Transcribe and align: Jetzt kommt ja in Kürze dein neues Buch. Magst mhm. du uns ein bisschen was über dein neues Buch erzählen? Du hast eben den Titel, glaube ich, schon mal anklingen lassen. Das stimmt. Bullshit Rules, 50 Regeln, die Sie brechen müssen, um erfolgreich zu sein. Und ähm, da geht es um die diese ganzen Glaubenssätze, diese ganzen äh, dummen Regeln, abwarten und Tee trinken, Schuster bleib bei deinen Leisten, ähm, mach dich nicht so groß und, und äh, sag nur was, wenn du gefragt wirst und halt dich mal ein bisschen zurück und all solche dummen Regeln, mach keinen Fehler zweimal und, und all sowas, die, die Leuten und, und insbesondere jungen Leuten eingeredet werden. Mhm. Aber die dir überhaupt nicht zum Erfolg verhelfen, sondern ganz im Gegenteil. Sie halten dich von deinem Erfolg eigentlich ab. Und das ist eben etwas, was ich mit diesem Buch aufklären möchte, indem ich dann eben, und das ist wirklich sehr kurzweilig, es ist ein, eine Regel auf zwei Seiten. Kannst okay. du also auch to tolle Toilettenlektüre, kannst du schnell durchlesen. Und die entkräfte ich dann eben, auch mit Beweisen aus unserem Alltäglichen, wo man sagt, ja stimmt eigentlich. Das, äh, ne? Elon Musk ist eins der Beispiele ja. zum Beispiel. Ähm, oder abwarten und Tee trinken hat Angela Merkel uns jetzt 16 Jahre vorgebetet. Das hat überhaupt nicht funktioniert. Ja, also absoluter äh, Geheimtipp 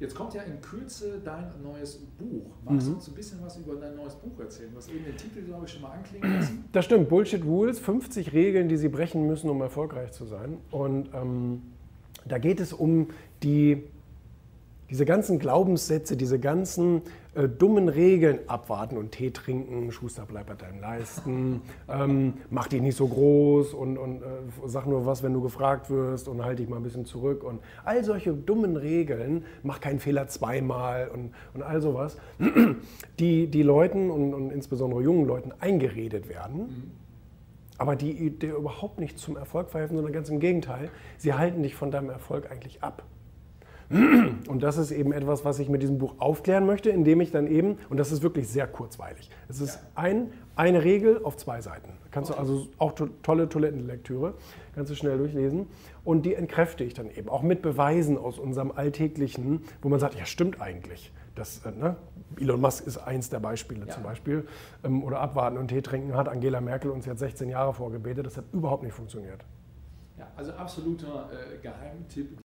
Jetzt 0.00 0.14
kommt 0.14 0.32
ja 0.32 0.40
in 0.42 0.58
Kürze 0.62 1.20
dein 1.22 1.52
neues 1.62 1.98
Buch. 2.18 2.46
Magst 2.64 2.86
mhm. 2.86 2.92
du 2.92 2.96
uns 2.96 3.08
ein 3.08 3.14
bisschen 3.14 3.38
was 3.42 3.58
über 3.58 3.74
dein 3.74 3.94
neues 3.94 4.14
Buch 4.14 4.40
erzählen? 4.40 4.70
Du 4.72 4.78
hast 4.78 4.90
eben 4.90 5.04
den 5.04 5.16
Titel, 5.16 5.42
glaube 5.42 5.66
ich, 5.66 5.72
schon 5.72 5.82
mal 5.82 5.90
anklingen 5.90 6.36
lassen. 6.36 6.64
Das 6.72 6.86
stimmt. 6.86 7.10
Bullshit 7.10 7.44
Rules, 7.44 7.78
50 7.78 8.32
Regeln, 8.32 8.68
die 8.68 8.78
Sie 8.78 8.88
brechen 8.88 9.26
müssen, 9.26 9.50
um 9.50 9.60
erfolgreich 9.60 10.12
zu 10.12 10.24
sein. 10.24 10.56
Und 10.70 11.10
ähm, 11.12 11.62
da 12.26 12.38
geht 12.38 12.60
es 12.60 12.72
um 12.72 13.08
die 13.42 13.84
diese 14.90 15.04
ganzen 15.04 15.38
Glaubenssätze, 15.38 16.16
diese 16.16 16.40
ganzen 16.40 17.02
äh, 17.34 17.48
dummen 17.48 17.88
Regeln, 17.88 18.40
abwarten 18.48 18.96
und 18.96 19.12
Tee 19.12 19.30
trinken, 19.30 19.92
Schuster 19.92 20.24
bleib 20.26 20.48
bei 20.48 20.54
deinen 20.54 20.80
Leisten, 20.80 21.62
ähm, 21.88 22.34
mach 22.50 22.66
dich 22.66 22.82
nicht 22.82 22.96
so 22.96 23.06
groß 23.06 23.72
und, 23.72 23.96
und 23.96 24.22
äh, 24.22 24.26
sag 24.66 24.86
nur 24.86 25.06
was, 25.06 25.22
wenn 25.22 25.32
du 25.32 25.40
gefragt 25.40 25.90
wirst 25.90 26.26
und 26.26 26.44
halt 26.44 26.58
dich 26.58 26.68
mal 26.68 26.76
ein 26.76 26.82
bisschen 26.82 27.06
zurück 27.06 27.44
und 27.44 27.60
all 27.84 28.02
solche 28.02 28.32
dummen 28.32 28.76
Regeln, 28.76 29.44
mach 29.62 29.80
keinen 29.80 30.00
Fehler 30.00 30.26
zweimal 30.26 31.08
und, 31.08 31.32
und 31.54 31.62
all 31.62 31.80
sowas, 31.80 32.16
die, 33.20 33.46
die 33.46 33.62
Leuten 33.62 34.10
und, 34.10 34.34
und 34.34 34.50
insbesondere 34.50 35.02
jungen 35.02 35.24
Leuten 35.24 35.52
eingeredet 35.60 36.28
werden. 36.28 36.58
Mhm. 36.58 36.90
Aber 37.78 37.96
die 37.96 38.30
dir 38.30 38.56
überhaupt 38.56 39.00
nicht 39.00 39.18
zum 39.18 39.36
Erfolg 39.36 39.70
verhelfen, 39.70 39.96
sondern 39.96 40.12
ganz 40.12 40.28
im 40.28 40.38
Gegenteil. 40.38 40.90
Sie 41.16 41.32
halten 41.32 41.62
dich 41.62 41.74
von 41.74 41.90
deinem 41.90 42.10
Erfolg 42.10 42.50
eigentlich 42.50 42.82
ab. 42.82 43.04
Und 43.90 44.62
das 44.62 44.78
ist 44.78 44.92
eben 44.92 45.12
etwas, 45.12 45.44
was 45.44 45.58
ich 45.58 45.68
mit 45.68 45.82
diesem 45.82 45.98
Buch 45.98 46.14
aufklären 46.18 46.64
möchte, 46.64 46.90
indem 46.90 47.20
ich 47.20 47.32
dann 47.32 47.48
eben, 47.48 47.76
und 47.88 47.96
das 47.96 48.12
ist 48.12 48.22
wirklich 48.22 48.48
sehr 48.48 48.68
kurzweilig, 48.68 49.30
es 49.48 49.60
ist 49.60 49.80
ein, 49.96 50.30
eine 50.54 50.84
Regel 50.84 51.24
auf 51.24 51.36
zwei 51.36 51.60
Seiten. 51.60 51.90
Kannst 52.12 52.30
okay. 52.30 52.40
du 52.40 52.52
also 52.52 52.68
auch 52.78 52.92
to 52.92 53.08
tolle 53.22 53.48
Toilettenlektüre, 53.48 54.34
kannst 54.76 54.92
du 54.92 54.94
schnell 54.94 55.18
durchlesen. 55.18 55.66
Und 56.04 56.24
die 56.24 56.34
entkräfte 56.34 56.84
ich 56.84 56.94
dann 56.94 57.10
eben, 57.10 57.28
auch 57.28 57.42
mit 57.42 57.62
Beweisen 57.62 58.16
aus 58.16 58.38
unserem 58.38 58.70
Alltäglichen, 58.70 59.64
wo 59.82 59.88
man 59.88 59.98
sagt, 59.98 60.14
ja 60.14 60.24
stimmt 60.24 60.60
eigentlich. 60.60 61.12
Das, 61.34 61.64
äh, 61.64 61.72
ne? 61.72 61.96
Elon 62.38 62.60
Musk 62.60 62.86
ist 62.86 62.98
eins 62.98 63.28
der 63.28 63.40
Beispiele 63.40 63.86
ja. 63.86 63.92
zum 63.92 64.04
Beispiel. 64.04 64.46
Ähm, 64.84 65.02
oder 65.02 65.20
abwarten 65.20 65.56
und 65.58 65.68
Tee 65.68 65.82
trinken 65.82 66.16
hat 66.16 66.28
Angela 66.28 66.60
Merkel 66.60 66.92
uns 66.92 67.06
jetzt 67.06 67.18
16 67.18 67.48
Jahre 67.48 67.74
vorgebetet. 67.74 68.24
Das 68.24 68.36
hat 68.36 68.44
überhaupt 68.52 68.84
nicht 68.84 68.92
funktioniert. 68.92 69.44
Ja, 70.18 70.26
also 70.36 70.52
absoluter 70.52 71.30
äh, 71.32 71.58
Geheimtipp 71.62 72.36